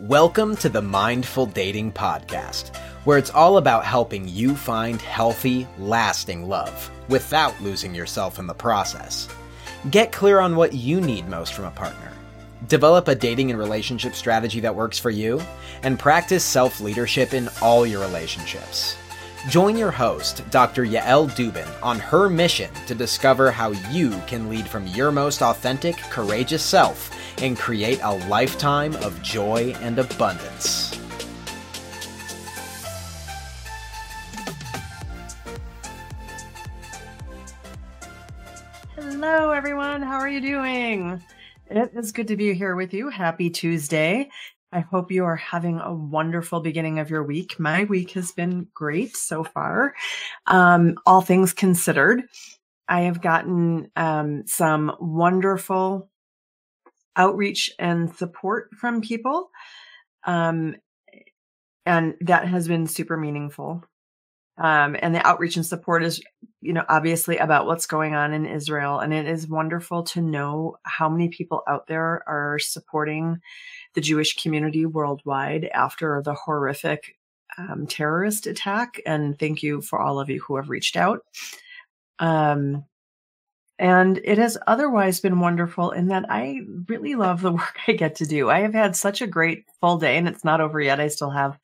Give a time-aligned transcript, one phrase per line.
[0.00, 6.48] Welcome to the Mindful Dating Podcast, where it's all about helping you find healthy, lasting
[6.48, 9.28] love without losing yourself in the process.
[9.92, 12.10] Get clear on what you need most from a partner.
[12.66, 15.40] Develop a dating and relationship strategy that works for you,
[15.84, 18.96] and practice self leadership in all your relationships.
[19.48, 20.84] Join your host, Dr.
[20.84, 25.96] Yael Dubin, on her mission to discover how you can lead from your most authentic,
[25.98, 30.98] courageous self and create a lifetime of joy and abundance.
[38.96, 40.02] Hello, everyone.
[40.02, 41.22] How are you doing?
[41.70, 43.08] It is good to be here with you.
[43.08, 44.28] Happy Tuesday.
[44.70, 47.58] I hope you are having a wonderful beginning of your week.
[47.60, 49.94] My week has been great so far.
[50.46, 52.24] Um, all things considered,
[52.88, 56.10] I have gotten um, some wonderful
[57.16, 59.50] outreach and support from people.
[60.26, 60.76] Um,
[61.86, 63.84] and that has been super meaningful.
[64.56, 66.22] Um, and the outreach and support is,
[66.60, 69.00] you know, obviously about what's going on in Israel.
[69.00, 73.40] And it is wonderful to know how many people out there are supporting
[73.94, 77.16] the Jewish community worldwide after the horrific
[77.58, 79.00] um, terrorist attack.
[79.04, 81.20] And thank you for all of you who have reached out.
[82.20, 82.84] Um,
[83.78, 88.16] and it has otherwise been wonderful in that I really love the work I get
[88.16, 88.50] to do.
[88.50, 91.00] I have had such a great full day and it's not over yet.
[91.00, 91.58] I still have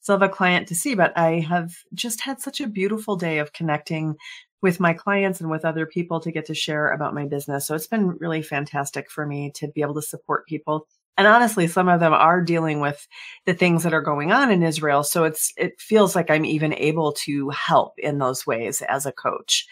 [0.00, 3.38] still have a client to see, but I have just had such a beautiful day
[3.38, 4.16] of connecting
[4.60, 7.66] with my clients and with other people to get to share about my business.
[7.66, 11.66] So it's been really fantastic for me to be able to support people and honestly
[11.66, 13.06] some of them are dealing with
[13.46, 16.74] the things that are going on in israel so it's it feels like i'm even
[16.74, 19.66] able to help in those ways as a coach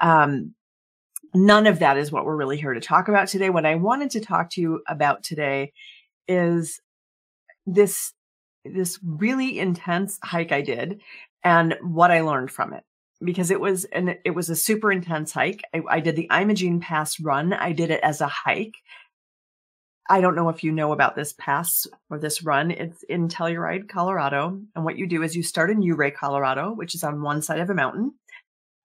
[0.00, 0.54] um,
[1.34, 4.10] none of that is what we're really here to talk about today what i wanted
[4.10, 5.72] to talk to you about today
[6.28, 6.80] is
[7.66, 8.12] this
[8.64, 11.00] this really intense hike i did
[11.42, 12.84] and what i learned from it
[13.22, 16.80] because it was an it was a super intense hike I, I did the imogene
[16.80, 18.76] pass run i did it as a hike
[20.08, 22.70] I don't know if you know about this pass or this run.
[22.70, 24.60] It's in Telluride, Colorado.
[24.74, 27.60] And what you do is you start in Ouray, Colorado, which is on one side
[27.60, 28.12] of a mountain.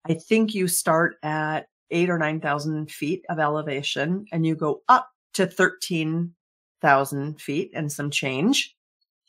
[0.08, 5.10] I think you start at eight or 9,000 feet of elevation and you go up
[5.34, 8.76] to 13,000 feet and some change.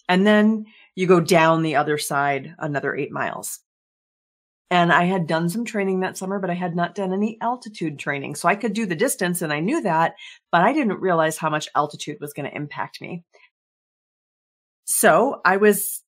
[0.09, 3.61] And then you go down the other side another eight miles.
[4.73, 7.99] And I had done some training that summer, but I had not done any altitude
[7.99, 8.37] training.
[8.37, 10.15] So I could do the distance and I knew that,
[10.53, 13.25] but I didn't realize how much altitude was going to impact me.
[14.85, 16.03] So I was,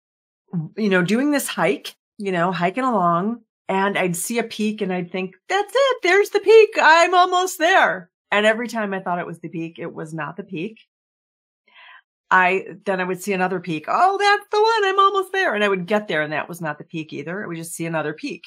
[0.76, 3.40] you know, doing this hike, you know, hiking along
[3.70, 5.96] and I'd see a peak and I'd think, that's it.
[6.02, 6.70] There's the peak.
[6.82, 8.10] I'm almost there.
[8.32, 10.80] And every time I thought it was the peak, it was not the peak.
[12.32, 13.84] I then I would see another peak.
[13.86, 14.84] Oh, that's the one.
[14.84, 15.54] I'm almost there.
[15.54, 17.44] And I would get there and that was not the peak either.
[17.44, 18.42] I would just see another peak.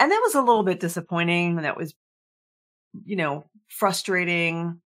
[0.00, 1.56] And that was a little bit disappointing.
[1.56, 1.94] And that was,
[3.04, 4.80] you know, frustrating.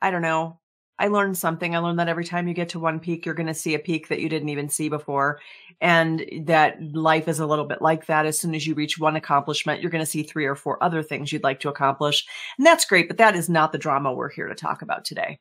[0.00, 0.60] I don't know.
[0.98, 1.74] I learned something.
[1.74, 3.80] I learned that every time you get to one peak, you're going to see a
[3.80, 5.40] peak that you didn't even see before.
[5.80, 8.26] And that life is a little bit like that.
[8.26, 11.02] As soon as you reach one accomplishment, you're going to see three or four other
[11.02, 12.24] things you'd like to accomplish.
[12.58, 15.40] And that's great, but that is not the drama we're here to talk about today.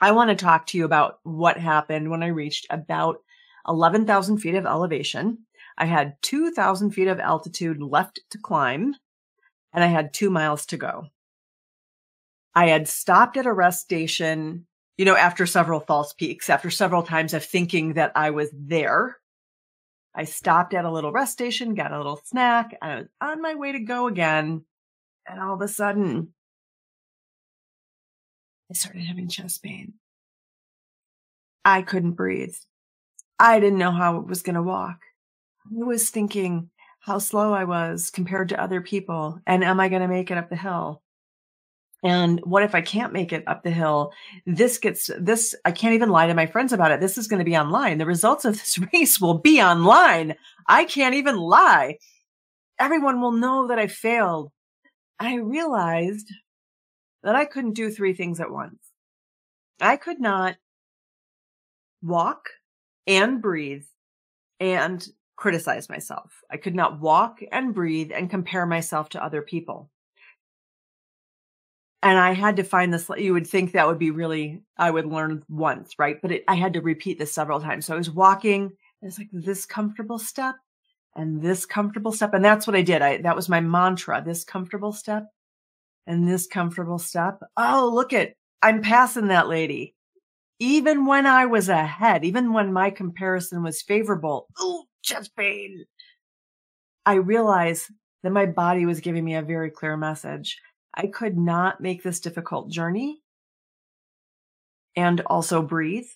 [0.00, 3.18] I want to talk to you about what happened when I reached about
[3.68, 5.38] 11,000 feet of elevation.
[5.78, 8.94] I had 2,000 feet of altitude left to climb,
[9.72, 11.06] and I had two miles to go.
[12.56, 17.02] I had stopped at a rest station, you know, after several false peaks, after several
[17.02, 19.18] times of thinking that I was there.
[20.14, 23.42] I stopped at a little rest station, got a little snack, and I was on
[23.42, 24.64] my way to go again.
[25.28, 26.32] And all of a sudden,
[28.70, 29.92] I started having chest pain.
[31.62, 32.54] I couldn't breathe.
[33.38, 35.00] I didn't know how I was going to walk.
[35.66, 39.40] I was thinking how slow I was compared to other people.
[39.46, 41.02] And am I going to make it up the hill?
[42.04, 44.12] And what if I can't make it up the hill?
[44.44, 47.00] This gets this, I can't even lie to my friends about it.
[47.00, 47.98] This is going to be online.
[47.98, 50.34] The results of this race will be online.
[50.68, 51.98] I can't even lie.
[52.78, 54.52] Everyone will know that I failed.
[55.18, 56.30] I realized
[57.22, 58.78] that I couldn't do three things at once.
[59.80, 60.56] I could not
[62.02, 62.48] walk
[63.06, 63.84] and breathe
[64.60, 65.06] and
[65.36, 66.42] criticize myself.
[66.50, 69.90] I could not walk and breathe and compare myself to other people.
[72.06, 75.06] And I had to find this, you would think that would be really, I would
[75.06, 76.18] learn once, right?
[76.22, 77.86] But it, I had to repeat this several times.
[77.86, 78.70] So I was walking,
[79.02, 80.54] it's like this comfortable step
[81.16, 82.32] and this comfortable step.
[82.32, 83.02] And that's what I did.
[83.02, 85.24] I, that was my mantra, this comfortable step
[86.06, 87.40] and this comfortable step.
[87.56, 89.96] Oh, look at, I'm passing that lady.
[90.58, 95.84] even when I was ahead, even when my comparison was favorable, ooh, chest pain.
[97.04, 97.86] I realized
[98.22, 100.58] that my body was giving me a very clear message.
[100.96, 103.20] I could not make this difficult journey
[104.96, 106.08] and also breathe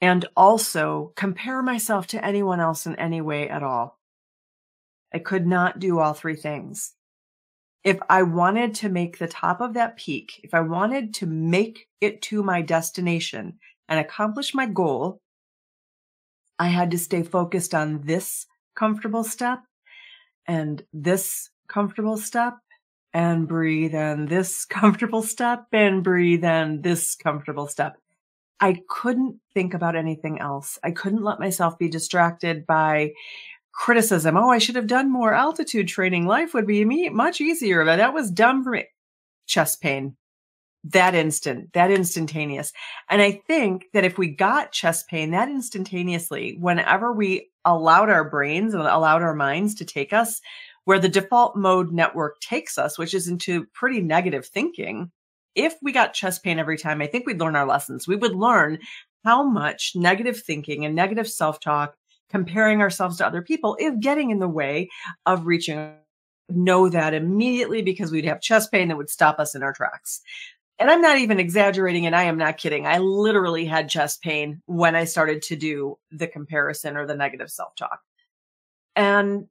[0.00, 3.98] and also compare myself to anyone else in any way at all.
[5.14, 6.94] I could not do all three things.
[7.84, 11.88] If I wanted to make the top of that peak, if I wanted to make
[12.00, 13.58] it to my destination
[13.88, 15.20] and accomplish my goal,
[16.58, 19.60] I had to stay focused on this comfortable step
[20.46, 22.54] and this comfortable step
[23.14, 27.96] and breathe and this comfortable step and breathe and this comfortable step.
[28.60, 30.78] I couldn't think about anything else.
[30.84, 33.12] I couldn't let myself be distracted by
[33.72, 34.36] criticism.
[34.36, 36.26] Oh, I should have done more altitude training.
[36.26, 37.84] Life would be much easier.
[37.84, 38.86] But that was dumb for me.
[39.46, 40.16] Chest pain.
[40.84, 42.72] That instant, that instantaneous.
[43.08, 48.28] And I think that if we got chest pain that instantaneously, whenever we allowed our
[48.28, 50.40] brains and allowed our minds to take us
[50.84, 55.10] where the default mode network takes us, which is into pretty negative thinking,
[55.54, 58.08] if we got chest pain every time, I think we'd learn our lessons.
[58.08, 58.78] We would learn
[59.24, 61.96] how much negative thinking and negative self talk
[62.30, 64.88] comparing ourselves to other people is getting in the way
[65.26, 65.94] of reaching
[66.48, 70.20] know that immediately because we'd have chest pain that would stop us in our tracks.
[70.78, 72.86] And I'm not even exaggerating and I am not kidding.
[72.86, 77.50] I literally had chest pain when I started to do the comparison or the negative
[77.50, 78.00] self talk.
[78.96, 79.46] And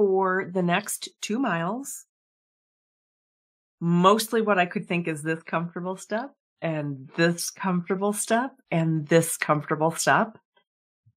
[0.00, 2.06] for the next two miles,
[3.82, 6.32] mostly what I could think is this comfortable step
[6.62, 10.38] and this comfortable step and this comfortable step.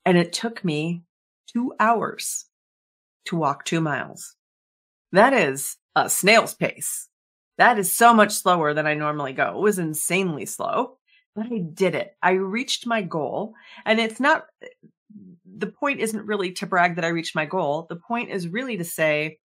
[0.06, 1.04] And it took me
[1.48, 2.48] two hours
[3.28, 4.36] to walk two miles.
[5.14, 7.08] That is a snail's pace.
[7.58, 9.60] That is so much slower than I normally go.
[9.60, 10.98] It was insanely slow,
[11.38, 12.18] but I did it.
[12.22, 13.54] I reached my goal.
[13.86, 14.44] And it's not,
[15.56, 17.86] the point isn't really to brag that I reached my goal.
[17.90, 19.40] The point is really to say,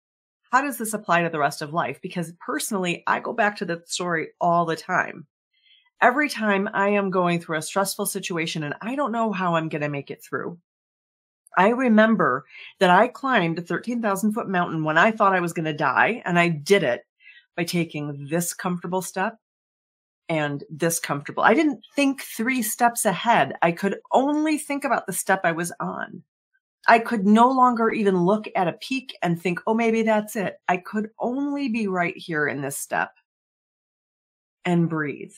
[0.52, 2.00] how does this apply to the rest of life?
[2.02, 5.28] Because personally, I go back to that story all the time
[6.02, 9.70] every time I am going through a stressful situation and I don't know how I'm
[9.70, 10.60] going to make it through.
[11.58, 12.46] I remember
[12.80, 16.22] that I climbed a 13,000 foot mountain when I thought I was going to die,
[16.26, 17.04] and I did it
[17.56, 19.38] by taking this comfortable step
[20.30, 21.44] and this comfortable.
[21.44, 23.54] I didn't think three steps ahead.
[23.62, 26.24] I could only think about the step I was on.
[26.88, 30.58] I could no longer even look at a peak and think, oh, maybe that's it.
[30.68, 33.12] I could only be right here in this step
[34.66, 35.34] and breathe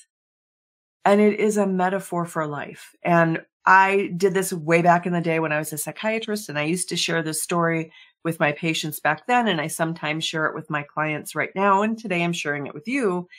[1.08, 2.94] and it is a metaphor for life.
[3.02, 6.60] And I did this way back in the day when I was a psychiatrist, and
[6.60, 7.94] I used to share this story
[8.26, 11.82] with my patients back then, and I sometimes share it with my clients right now.
[11.82, 13.30] And today I'm sharing it with you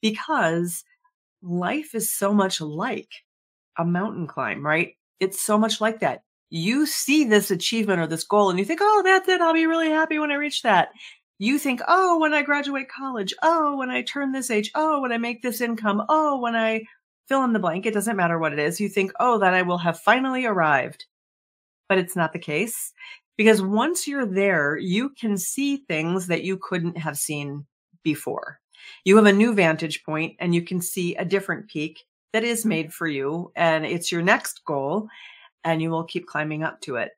[0.00, 0.84] because
[1.42, 3.10] life is so much like
[3.78, 4.94] a mountain climb, right?
[5.20, 6.22] It's so much like that.
[6.50, 9.40] You see this achievement or this goal, and you think, oh, that's it.
[9.40, 10.90] I'll be really happy when I reach that.
[11.38, 15.12] You think, oh, when I graduate college, oh, when I turn this age, oh, when
[15.12, 16.84] I make this income, oh, when I
[17.28, 17.86] fill in the blank.
[17.86, 18.80] It doesn't matter what it is.
[18.80, 21.06] You think, oh, that I will have finally arrived.
[21.88, 22.92] But it's not the case
[23.36, 27.66] because once you're there, you can see things that you couldn't have seen
[28.02, 28.60] before.
[29.04, 32.62] You have a new vantage point and you can see a different peak that is
[32.62, 32.68] hmm.
[32.70, 35.08] made for you and it's your next goal
[35.64, 37.12] and you will keep climbing up to it.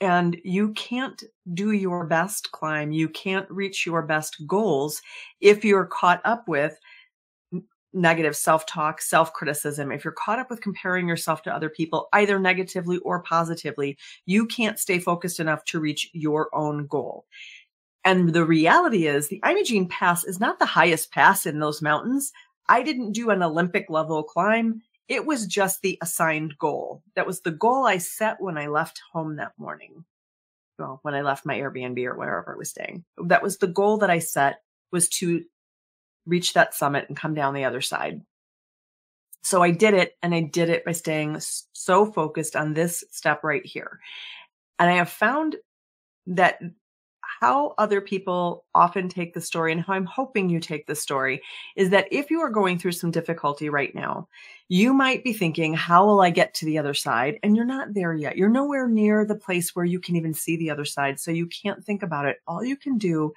[0.00, 1.22] And you can't
[1.54, 2.92] do your best climb.
[2.92, 5.00] You can't reach your best goals
[5.40, 6.78] if you're caught up with
[7.96, 12.08] negative self talk, self criticism, if you're caught up with comparing yourself to other people,
[12.12, 17.24] either negatively or positively, you can't stay focused enough to reach your own goal.
[18.06, 22.32] And the reality is, the Imogene Pass is not the highest pass in those mountains.
[22.68, 24.80] I didn't do an Olympic level climb.
[25.08, 27.02] It was just the assigned goal.
[27.16, 30.04] That was the goal I set when I left home that morning.
[30.78, 33.04] Well, when I left my Airbnb or wherever I was staying.
[33.24, 35.44] That was the goal that I set was to
[36.26, 38.22] reach that summit and come down the other side.
[39.42, 41.40] So I did it and I did it by staying
[41.72, 43.98] so focused on this step right here.
[44.78, 45.56] And I have found
[46.28, 46.60] that
[47.40, 51.42] how other people often take the story and how I'm hoping you take the story
[51.76, 54.28] is that if you are going through some difficulty right now,
[54.68, 57.38] you might be thinking, how will I get to the other side?
[57.42, 58.36] And you're not there yet.
[58.36, 61.20] You're nowhere near the place where you can even see the other side.
[61.20, 62.38] So you can't think about it.
[62.48, 63.32] All you can do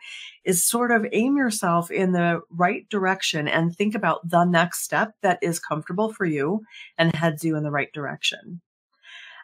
[0.46, 5.14] is sort of aim yourself in the right direction and think about the next step
[5.22, 6.62] that is comfortable for you
[6.98, 8.62] and heads you in the right direction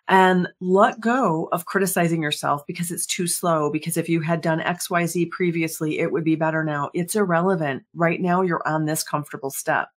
[0.07, 3.71] and let go of criticizing yourself because it's too slow.
[3.71, 6.91] Because if you had done XYZ previously, it would be better now.
[6.93, 7.83] It's irrelevant.
[7.95, 9.89] Right now, you're on this comfortable step.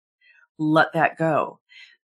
[0.58, 1.60] let that go.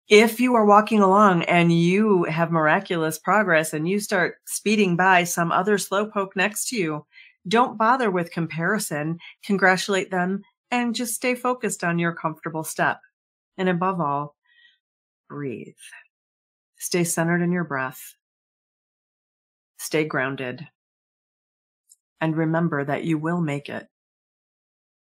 [0.09, 5.23] If you are walking along and you have miraculous progress and you start speeding by
[5.23, 7.05] some other slowpoke next to you,
[7.47, 9.19] don't bother with comparison.
[9.43, 12.99] Congratulate them and just stay focused on your comfortable step.
[13.57, 14.35] And above all,
[15.29, 15.75] breathe.
[16.81, 18.15] Stay centered in your breath.
[19.77, 20.67] Stay grounded.
[22.19, 23.87] And remember that you will make it.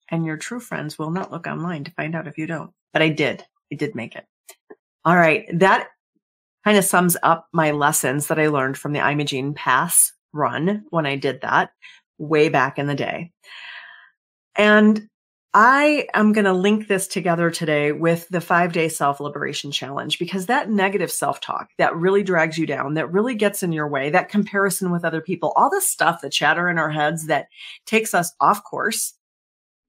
[0.09, 2.71] And your true friends will not look online to find out if you don't.
[2.93, 3.43] But I did.
[3.73, 4.25] I did make it.
[5.03, 5.47] All right.
[5.51, 5.89] That
[6.63, 11.05] kind of sums up my lessons that I learned from the Imogene Pass run when
[11.05, 11.71] I did that
[12.17, 13.33] way back in the day.
[14.55, 15.09] And
[15.57, 20.19] I am going to link this together today with the five day self liberation challenge
[20.19, 23.87] because that negative self talk that really drags you down, that really gets in your
[23.87, 27.47] way, that comparison with other people, all the stuff, the chatter in our heads that
[27.85, 29.13] takes us off course,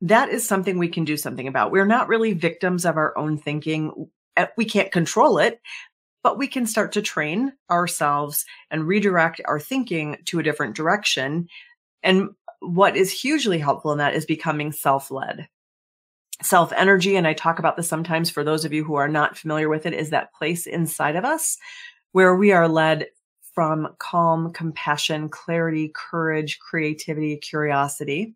[0.01, 1.73] that is something we can do something about.
[1.73, 4.09] We're not really victims of our own thinking.
[4.37, 5.61] Uh, we can't control it,
[6.23, 11.49] but we can start to train ourselves and redirect our thinking to a different direction.
[12.05, 12.29] And
[12.61, 15.49] what is hugely helpful in that is becoming self led.
[16.43, 19.39] Self energy, and I talk about this sometimes for those of you who are not
[19.39, 21.57] familiar with it, is that place inside of us
[22.13, 23.07] where we are led
[23.55, 28.35] from calm, compassion, clarity, courage, creativity, curiosity.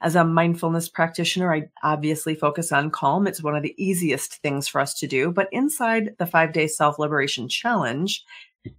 [0.00, 3.26] As a mindfulness practitioner, I obviously focus on calm.
[3.26, 5.30] It's one of the easiest things for us to do.
[5.30, 8.24] But inside the five day self liberation challenge,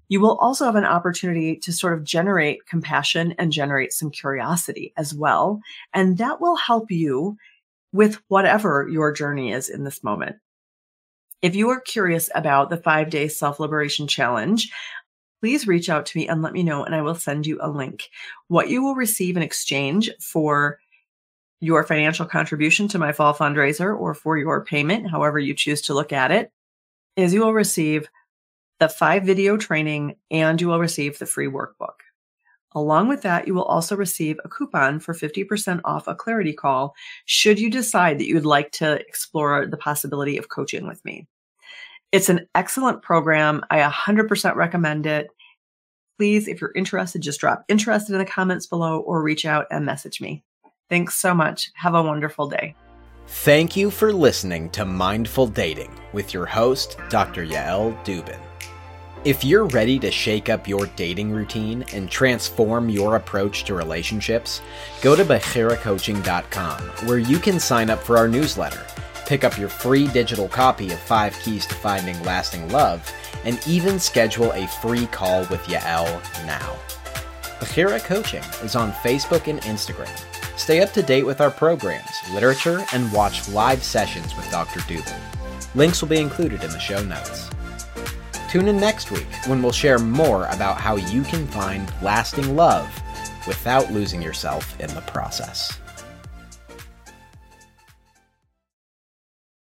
[0.07, 4.91] you will also have an opportunity to sort of generate compassion and generate some curiosity
[4.97, 5.59] as well.
[5.93, 7.37] And that will help you
[7.91, 10.37] with whatever your journey is in this moment.
[11.41, 14.71] If you are curious about the five day self liberation challenge,
[15.41, 17.69] please reach out to me and let me know, and I will send you a
[17.69, 18.09] link.
[18.47, 20.79] What you will receive in exchange for
[21.61, 25.93] your financial contribution to my fall fundraiser or for your payment, however you choose to
[25.93, 26.51] look at it,
[27.15, 28.07] is you will receive
[28.79, 32.04] the five video training and you will receive the free workbook.
[32.75, 36.93] Along with that, you will also receive a coupon for 50% off a clarity call
[37.25, 41.25] should you decide that you'd like to explore the possibility of coaching with me.
[42.11, 43.63] It's an excellent program.
[43.71, 45.27] I 100% recommend it.
[46.17, 49.85] Please, if you're interested, just drop interested in the comments below or reach out and
[49.85, 50.43] message me.
[50.89, 51.71] Thanks so much.
[51.75, 52.75] Have a wonderful day.
[53.27, 57.45] Thank you for listening to Mindful Dating with your host, Dr.
[57.45, 58.44] Yael Dubin.
[59.25, 64.61] If you're ready to shake up your dating routine and transform your approach to relationships,
[65.01, 68.85] go to BechiraCoaching.com where you can sign up for our newsletter,
[69.25, 73.11] pick up your free digital copy of 5 Keys to Finding Lasting Love,
[73.45, 76.05] and even schedule a free call with Yael
[76.45, 76.75] now.
[77.59, 80.21] Bechira Coaching is on Facebook and Instagram.
[80.55, 84.81] Stay up to date with our programs, literature, and watch live sessions with Dr.
[84.81, 85.19] Dubin.
[85.73, 87.49] Links will be included in the show notes.
[88.55, 92.87] Tune in next week when we'll share more about how you can find lasting love
[93.45, 95.77] without losing yourself in the process.